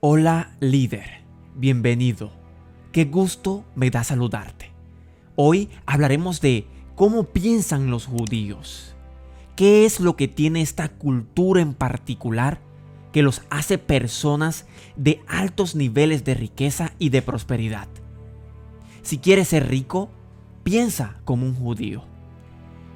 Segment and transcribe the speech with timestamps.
[0.00, 1.24] Hola líder,
[1.54, 2.30] bienvenido.
[2.92, 4.70] Qué gusto me da saludarte.
[5.36, 8.94] Hoy hablaremos de cómo piensan los judíos.
[9.56, 12.60] ¿Qué es lo que tiene esta cultura en particular
[13.10, 14.66] que los hace personas
[14.96, 17.88] de altos niveles de riqueza y de prosperidad?
[19.00, 20.10] Si quieres ser rico,
[20.62, 22.04] piensa como un judío.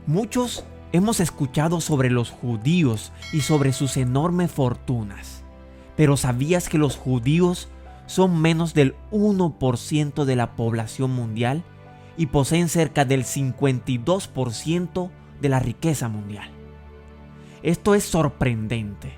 [0.07, 5.45] Muchos hemos escuchado sobre los judíos y sobre sus enormes fortunas.
[6.01, 7.69] Pero ¿sabías que los judíos
[8.07, 11.63] son menos del 1% de la población mundial
[12.17, 15.11] y poseen cerca del 52%
[15.43, 16.49] de la riqueza mundial?
[17.63, 19.13] Esto es sorprendente,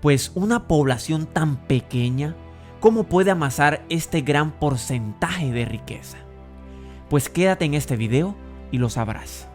[0.00, 2.36] pues una población tan pequeña,
[2.78, 6.18] ¿cómo puede amasar este gran porcentaje de riqueza?
[7.10, 8.36] Pues quédate en este video
[8.70, 9.48] y lo sabrás.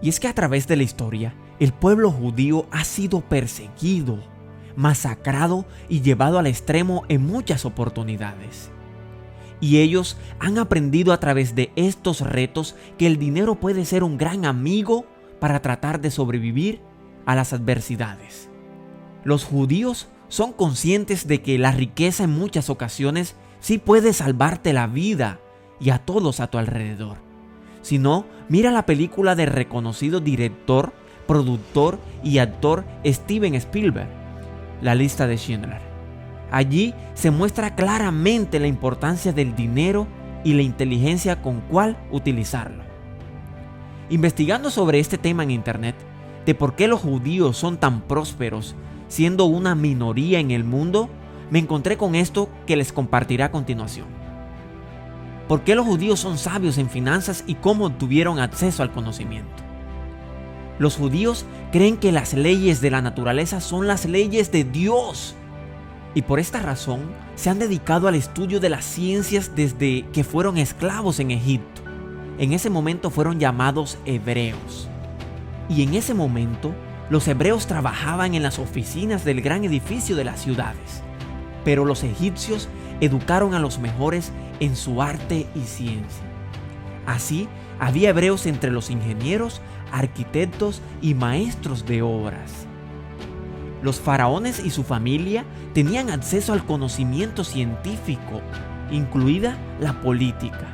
[0.00, 4.32] Y es que a través de la historia, el pueblo judío ha sido perseguido,
[4.76, 8.70] masacrado y llevado al extremo en muchas oportunidades.
[9.60, 14.18] Y ellos han aprendido a través de estos retos que el dinero puede ser un
[14.18, 15.06] gran amigo
[15.40, 16.80] para tratar de sobrevivir
[17.26, 18.50] a las adversidades.
[19.22, 24.86] Los judíos son conscientes de que la riqueza en muchas ocasiones sí puede salvarte la
[24.86, 25.40] vida
[25.80, 27.18] y a todos a tu alrededor.
[27.80, 30.92] Si no, mira la película del reconocido director,
[31.26, 34.23] productor y actor Steven Spielberg
[34.84, 35.80] la lista de Schindler.
[36.50, 40.06] Allí se muestra claramente la importancia del dinero
[40.44, 42.84] y la inteligencia con cuál utilizarlo.
[44.10, 45.96] Investigando sobre este tema en internet,
[46.44, 48.76] de por qué los judíos son tan prósperos
[49.08, 51.08] siendo una minoría en el mundo,
[51.50, 54.06] me encontré con esto que les compartiré a continuación.
[55.48, 59.63] ¿Por qué los judíos son sabios en finanzas y cómo tuvieron acceso al conocimiento?
[60.78, 65.34] Los judíos creen que las leyes de la naturaleza son las leyes de Dios.
[66.14, 67.00] Y por esta razón
[67.36, 71.82] se han dedicado al estudio de las ciencias desde que fueron esclavos en Egipto.
[72.38, 74.88] En ese momento fueron llamados hebreos.
[75.68, 76.72] Y en ese momento
[77.10, 81.02] los hebreos trabajaban en las oficinas del gran edificio de las ciudades.
[81.64, 82.68] Pero los egipcios
[83.00, 86.24] educaron a los mejores en su arte y ciencia.
[87.06, 87.48] Así,
[87.78, 89.60] había hebreos entre los ingenieros,
[89.94, 92.66] arquitectos y maestros de obras.
[93.80, 98.40] Los faraones y su familia tenían acceso al conocimiento científico,
[98.90, 100.68] incluida la política.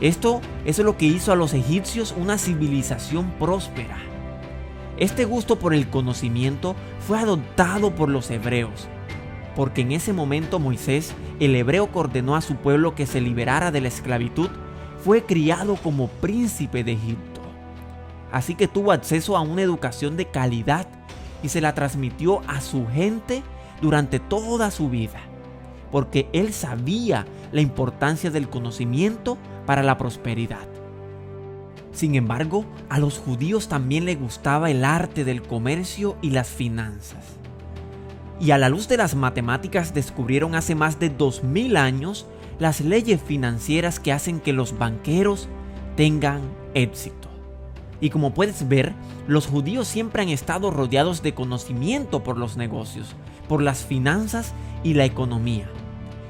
[0.00, 3.98] Esto es lo que hizo a los egipcios una civilización próspera.
[4.96, 6.74] Este gusto por el conocimiento
[7.06, 8.88] fue adoptado por los hebreos,
[9.54, 13.70] porque en ese momento Moisés, el hebreo que ordenó a su pueblo que se liberara
[13.70, 14.48] de la esclavitud,
[15.04, 17.29] fue criado como príncipe de Egipto.
[18.32, 20.86] Así que tuvo acceso a una educación de calidad
[21.42, 23.42] y se la transmitió a su gente
[23.80, 25.20] durante toda su vida,
[25.90, 30.68] porque él sabía la importancia del conocimiento para la prosperidad.
[31.92, 37.24] Sin embargo, a los judíos también les gustaba el arte del comercio y las finanzas.
[38.40, 42.26] Y a la luz de las matemáticas descubrieron hace más de 2000 años
[42.58, 45.48] las leyes financieras que hacen que los banqueros
[45.96, 46.40] tengan
[46.74, 47.19] éxito.
[48.00, 48.94] Y como puedes ver,
[49.26, 53.14] los judíos siempre han estado rodeados de conocimiento por los negocios,
[53.48, 55.68] por las finanzas y la economía.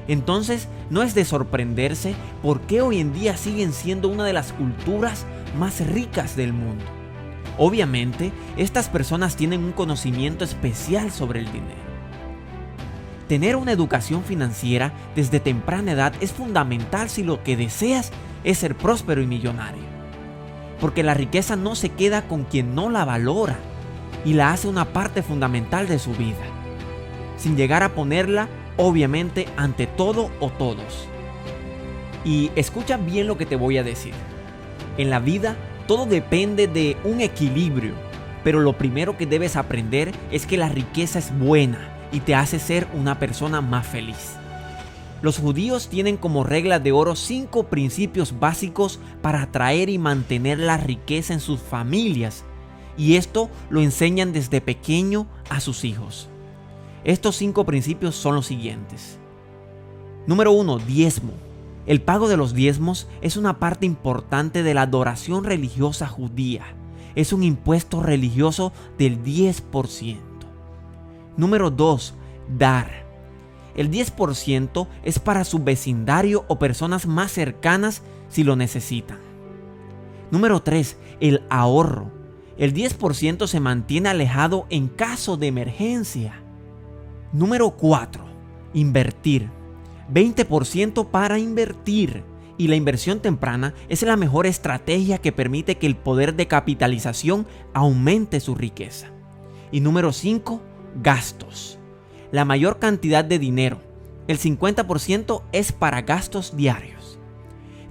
[0.08, 4.52] Entonces, no es de sorprenderse por qué hoy en día siguen siendo una de las
[4.52, 5.24] culturas
[5.56, 6.84] más ricas del mundo.
[7.58, 11.90] Obviamente, estas personas tienen un conocimiento especial sobre el dinero.
[13.28, 18.10] Tener una educación financiera desde temprana edad es fundamental si lo que deseas
[18.42, 19.89] es ser próspero y millonario.
[20.80, 23.58] Porque la riqueza no se queda con quien no la valora
[24.24, 26.44] y la hace una parte fundamental de su vida,
[27.36, 31.06] sin llegar a ponerla obviamente ante todo o todos.
[32.24, 34.14] Y escucha bien lo que te voy a decir.
[34.98, 35.56] En la vida
[35.86, 37.94] todo depende de un equilibrio,
[38.44, 42.58] pero lo primero que debes aprender es que la riqueza es buena y te hace
[42.58, 44.36] ser una persona más feliz.
[45.22, 50.78] Los judíos tienen como regla de oro cinco principios básicos para atraer y mantener la
[50.78, 52.44] riqueza en sus familias,
[52.96, 56.28] y esto lo enseñan desde pequeño a sus hijos.
[57.04, 59.18] Estos cinco principios son los siguientes.
[60.26, 60.78] Número 1.
[60.78, 61.32] Diezmo.
[61.86, 66.64] El pago de los diezmos es una parte importante de la adoración religiosa judía.
[67.14, 70.18] Es un impuesto religioso del 10%.
[71.36, 72.14] Número 2.
[72.58, 73.09] Dar.
[73.74, 79.18] El 10% es para su vecindario o personas más cercanas si lo necesitan.
[80.30, 80.96] Número 3.
[81.20, 82.10] El ahorro.
[82.56, 86.42] El 10% se mantiene alejado en caso de emergencia.
[87.32, 88.24] Número 4.
[88.74, 89.48] invertir.
[90.12, 92.24] 20% para invertir.
[92.58, 97.46] Y la inversión temprana es la mejor estrategia que permite que el poder de capitalización
[97.72, 99.08] aumente su riqueza.
[99.72, 100.60] Y número 5,
[101.02, 101.79] gastos.
[102.32, 103.80] La mayor cantidad de dinero,
[104.28, 107.18] el 50% es para gastos diarios.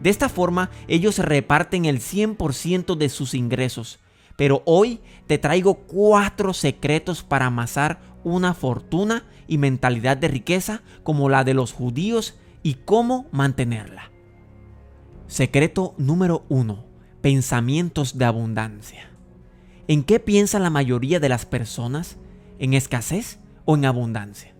[0.01, 3.99] De esta forma, ellos reparten el 100% de sus ingresos.
[4.37, 11.27] Pero hoy te traigo cuatro secretos para amasar una fortuna y mentalidad de riqueza como
[11.27, 14.11] la de los judíos y cómo mantenerla.
[15.27, 16.85] Secreto número 1.
[17.21, 19.09] Pensamientos de abundancia.
[19.89, 22.17] ¿En qué piensa la mayoría de las personas?
[22.59, 24.55] ¿En escasez o en abundancia?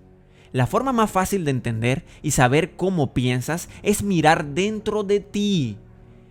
[0.51, 5.77] La forma más fácil de entender y saber cómo piensas es mirar dentro de ti.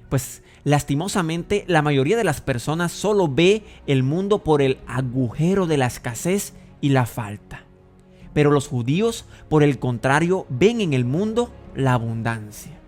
[0.08, 5.76] Pues lastimosamente la mayoría de las personas solo ve el mundo por el agujero de
[5.76, 7.64] la escasez y la falta.
[8.32, 12.78] Pero los judíos, por el contrario, ven en el mundo la abundancia.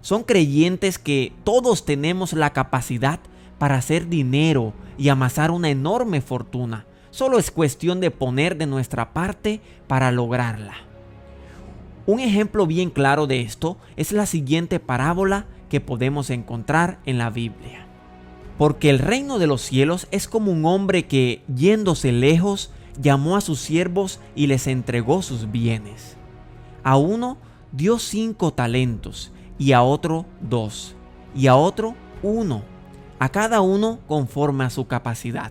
[0.00, 3.20] Son creyentes que todos tenemos la capacidad
[3.58, 6.86] para hacer dinero y amasar una enorme fortuna.
[7.18, 10.74] Solo es cuestión de poner de nuestra parte para lograrla.
[12.06, 17.28] Un ejemplo bien claro de esto es la siguiente parábola que podemos encontrar en la
[17.30, 17.88] Biblia.
[18.56, 22.70] Porque el reino de los cielos es como un hombre que, yéndose lejos,
[23.02, 26.16] llamó a sus siervos y les entregó sus bienes.
[26.84, 27.36] A uno
[27.72, 30.94] dio cinco talentos, y a otro dos,
[31.34, 32.62] y a otro uno
[33.18, 35.50] a cada uno conforme a su capacidad.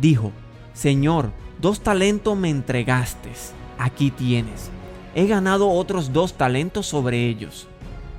[0.00, 0.32] dijo,
[0.74, 3.30] Señor, dos talentos me entregaste,
[3.78, 4.70] aquí tienes.
[5.14, 7.68] He ganado otros dos talentos sobre ellos.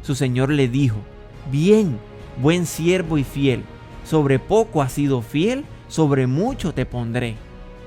[0.01, 0.97] Su Señor le dijo,
[1.51, 1.97] Bien,
[2.41, 3.63] buen siervo y fiel,
[4.03, 7.35] sobre poco has sido fiel, sobre mucho te pondré.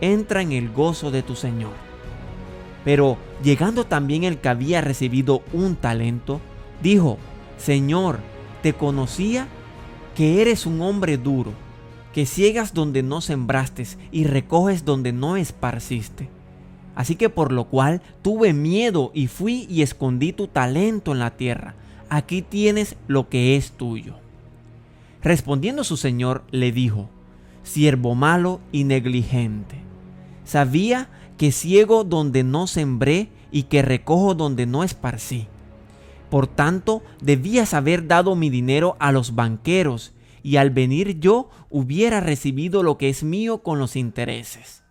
[0.00, 1.72] Entra en el gozo de tu Señor.
[2.84, 6.40] Pero llegando también el que había recibido un talento,
[6.82, 7.18] dijo,
[7.58, 8.20] Señor,
[8.62, 9.46] te conocía
[10.14, 11.52] que eres un hombre duro,
[12.12, 16.28] que ciegas donde no sembraste y recoges donde no esparciste.
[16.94, 21.36] Así que por lo cual tuve miedo y fui y escondí tu talento en la
[21.36, 21.74] tierra.
[22.08, 24.16] Aquí tienes lo que es tuyo.
[25.22, 27.08] Respondiendo su señor, le dijo,
[27.62, 29.76] siervo malo y negligente.
[30.44, 35.46] Sabía que ciego donde no sembré y que recojo donde no esparcí.
[36.30, 40.12] Por tanto, debías haber dado mi dinero a los banqueros,
[40.42, 44.82] y al venir yo hubiera recibido lo que es mío con los intereses.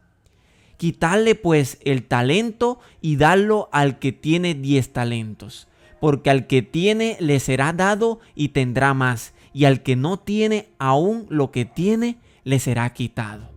[0.78, 5.68] Quitarle pues el talento y darlo al que tiene diez talentos,
[6.00, 10.70] porque al que tiene le será dado y tendrá más, y al que no tiene
[10.78, 13.50] aún lo que tiene le será quitado.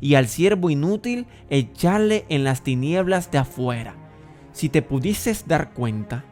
[0.00, 3.94] Y al siervo inútil echarle en las tinieblas de afuera.
[4.52, 6.24] Si te pudieses dar cuenta,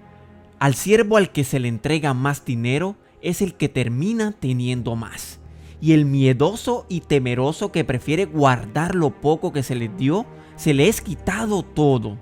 [0.59, 5.39] al siervo al que se le entrega más dinero es el que termina teniendo más.
[5.81, 10.75] Y el miedoso y temeroso que prefiere guardar lo poco que se le dio, se
[10.75, 12.19] le es quitado todo.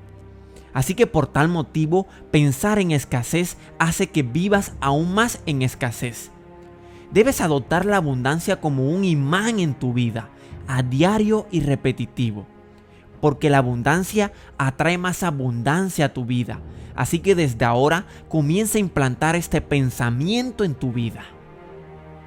[0.72, 6.30] Así que por tal motivo, pensar en escasez hace que vivas aún más en escasez.
[7.10, 10.28] Debes adoptar la abundancia como un imán en tu vida,
[10.66, 12.46] a diario y repetitivo.
[13.20, 16.60] Porque la abundancia atrae más abundancia a tu vida
[16.98, 21.22] Así que desde ahora comienza a implantar este pensamiento en tu vida.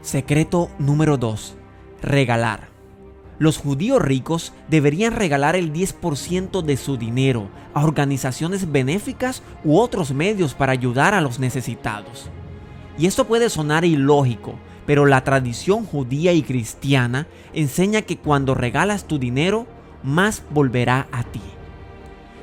[0.01, 1.57] Secreto número 2.
[2.01, 2.69] Regalar.
[3.37, 10.13] Los judíos ricos deberían regalar el 10% de su dinero a organizaciones benéficas u otros
[10.13, 12.29] medios para ayudar a los necesitados.
[12.97, 14.55] Y esto puede sonar ilógico,
[14.85, 19.67] pero la tradición judía y cristiana enseña que cuando regalas tu dinero,
[20.03, 21.41] más volverá a ti.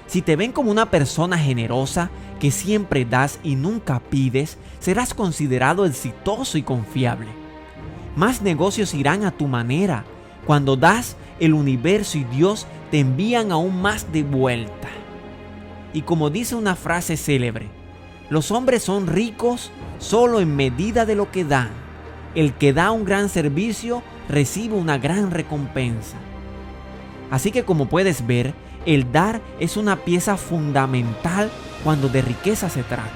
[0.06, 2.10] Si te ven como una persona generosa,
[2.40, 7.26] que siempre das y nunca pides, serás considerado exitoso y confiable.
[8.16, 10.04] Más negocios irán a tu manera.
[10.46, 14.88] Cuando das, el universo y Dios te envían aún más de vuelta.
[15.92, 17.68] Y como dice una frase célebre,
[18.30, 21.70] los hombres son ricos solo en medida de lo que dan.
[22.34, 26.16] El que da un gran servicio recibe una gran recompensa.
[27.30, 28.54] Así que como puedes ver,
[28.87, 31.50] el dar es una pieza fundamental
[31.85, 33.11] cuando de riqueza se trata.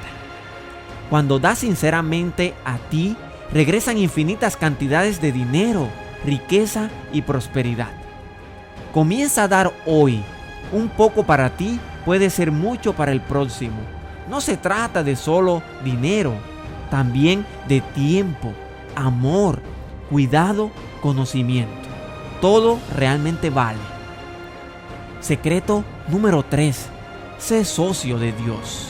[1.11, 3.17] Cuando das sinceramente a ti,
[3.53, 5.89] regresan infinitas cantidades de dinero,
[6.25, 7.91] riqueza y prosperidad.
[8.93, 10.23] Comienza a dar hoy.
[10.73, 13.77] Un poco para ti puede ser mucho para el próximo.
[14.29, 16.35] No se trata de solo dinero,
[16.91, 18.53] también de tiempo,
[18.95, 19.61] amor,
[20.09, 20.71] cuidado,
[21.03, 21.89] conocimiento.
[22.41, 23.92] Todo realmente vale.
[25.23, 26.89] Secreto número 3.
[27.39, 28.89] Sé socio de Dios.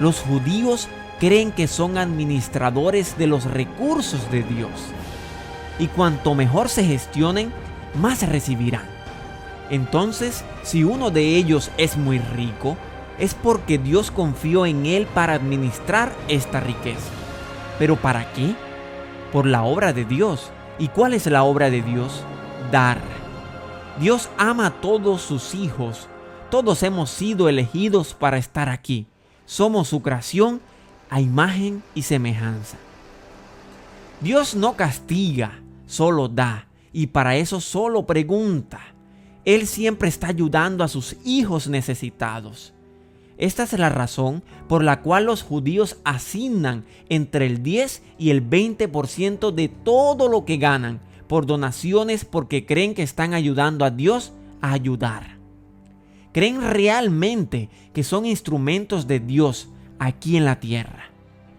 [0.00, 0.88] Los judíos
[1.20, 4.70] creen que son administradores de los recursos de Dios.
[5.78, 7.52] Y cuanto mejor se gestionen,
[7.94, 8.86] más recibirán.
[9.68, 12.78] Entonces, si uno de ellos es muy rico,
[13.18, 17.10] es porque Dios confió en él para administrar esta riqueza.
[17.78, 18.54] ¿Pero para qué?
[19.32, 20.50] Por la obra de Dios.
[20.78, 22.24] ¿Y cuál es la obra de Dios?
[22.70, 23.21] Dar.
[24.00, 26.08] Dios ama a todos sus hijos.
[26.50, 29.06] Todos hemos sido elegidos para estar aquí.
[29.44, 30.60] Somos su creación
[31.10, 32.78] a imagen y semejanza.
[34.20, 36.66] Dios no castiga, solo da.
[36.92, 38.80] Y para eso solo pregunta.
[39.44, 42.72] Él siempre está ayudando a sus hijos necesitados.
[43.36, 48.48] Esta es la razón por la cual los judíos asignan entre el 10 y el
[48.48, 51.00] 20% de todo lo que ganan
[51.32, 55.38] por donaciones porque creen que están ayudando a Dios a ayudar.
[56.30, 61.04] Creen realmente que son instrumentos de Dios aquí en la tierra.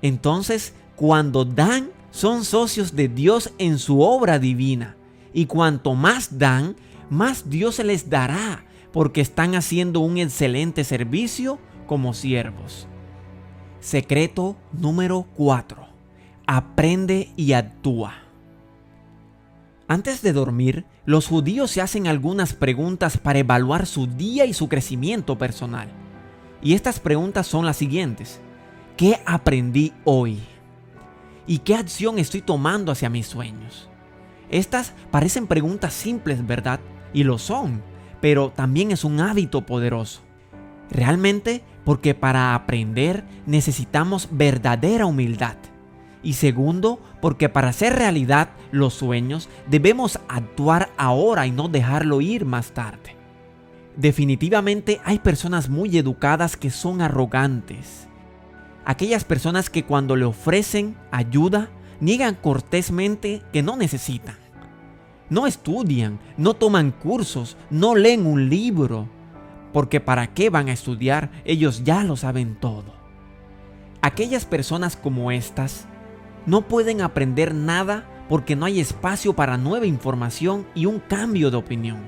[0.04, 4.96] Entonces, cuando dan, son socios de Dios en su obra divina.
[5.34, 6.76] Y cuanto más dan,
[7.10, 12.88] más Dios se les dará, porque están haciendo un excelente servicio como siervos.
[13.80, 15.84] Secreto número 4.
[16.46, 18.23] Aprende y actúa.
[19.88, 24.70] Antes de dormir, los judíos se hacen algunas preguntas para evaluar su día y su
[24.70, 25.90] crecimiento personal.
[26.62, 28.40] Y estas preguntas son las siguientes.
[28.96, 30.40] ¿Qué aprendí hoy?
[31.46, 33.90] ¿Y qué acción estoy tomando hacia mis sueños?
[34.50, 36.80] Estas parecen preguntas simples, ¿verdad?
[37.14, 37.84] Y lo son,
[38.22, 40.22] pero también es un hábito poderoso.
[40.90, 45.58] Realmente porque para aprender necesitamos verdadera humildad.
[46.24, 52.46] Y segundo, porque para hacer realidad los sueños debemos actuar ahora y no dejarlo ir
[52.46, 53.18] más tarde.
[53.98, 58.08] Definitivamente hay personas muy educadas que son arrogantes.
[58.86, 64.38] Aquellas personas que cuando le ofrecen ayuda niegan cortésmente que no necesitan.
[65.30, 69.08] No estudian, no toman cursos, no leen un libro,
[69.72, 71.32] porque ¿para qué van a estudiar?
[71.46, 72.94] Ellos ya lo saben todo.
[74.02, 75.88] Aquellas personas como estas
[76.46, 81.58] no pueden aprender nada porque no hay espacio para nueva información y un cambio de
[81.58, 82.00] opinión.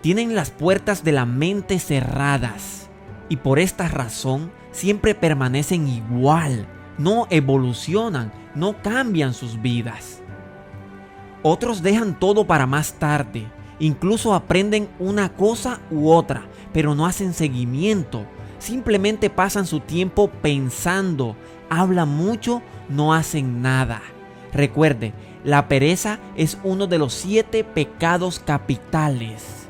[0.00, 2.88] Tienen las puertas de la mente cerradas
[3.28, 6.66] y por esta razón siempre permanecen igual,
[6.98, 10.22] no evolucionan, no cambian sus vidas.
[11.42, 13.46] Otros dejan todo para más tarde,
[13.78, 18.24] incluso aprenden una cosa u otra, pero no hacen seguimiento.
[18.58, 21.36] Simplemente pasan su tiempo pensando,
[21.70, 24.02] hablan mucho, no hacen nada.
[24.52, 25.12] Recuerde,
[25.44, 29.68] la pereza es uno de los siete pecados capitales.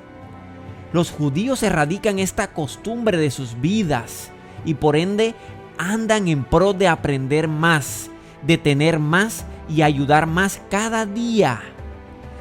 [0.93, 4.31] Los judíos erradican esta costumbre de sus vidas
[4.65, 5.35] y por ende
[5.77, 8.11] andan en pro de aprender más,
[8.43, 11.61] de tener más y ayudar más cada día.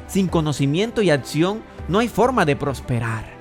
[0.06, 3.38] Sin conocimiento y acción no hay forma de prosperar.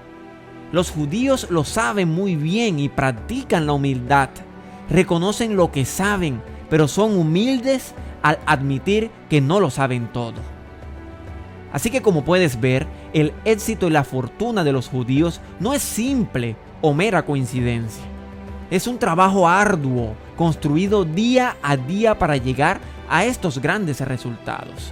[0.72, 4.30] Los judíos lo saben muy bien y practican la humildad.
[4.90, 10.36] Reconocen lo que saben, pero son humildes al admitir que no lo saben todo.
[11.72, 15.82] Así que como puedes ver, el éxito y la fortuna de los judíos no es
[15.82, 18.04] simple o mera coincidencia.
[18.70, 24.92] Es un trabajo arduo, construido día a día para llegar a estos grandes resultados.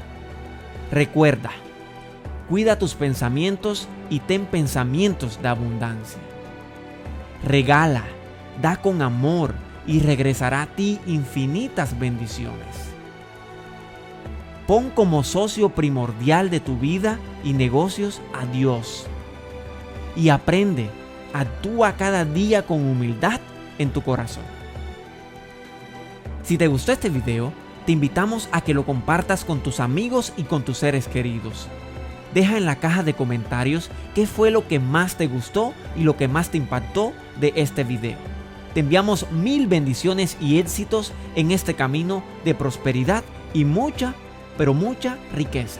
[0.91, 1.51] Recuerda,
[2.50, 6.20] Cuida tus pensamientos y ten pensamientos de abundancia.
[7.44, 8.03] Regala,
[8.62, 9.55] da con amor
[9.88, 12.96] y regresará a ti infinitas bendiciones.
[14.68, 19.06] Pon como socio primordial de tu vida y negocios a Dios.
[20.15, 20.89] Y aprende,
[21.34, 23.39] actúa cada día con humildad
[23.77, 24.44] en tu corazón.
[26.44, 27.54] Si te gustó este video,
[27.86, 31.68] te invitamos a que lo compartas con tus amigos y con tus seres queridos.
[32.34, 36.18] Deja en la caja de comentarios qué fue lo que más te gustó y lo
[36.18, 38.35] que más te impactó de este video.
[38.75, 44.15] Te enviamos mil bendiciones y éxitos en este camino de prosperidad y mucha,
[44.58, 45.79] pero mucha riqueza.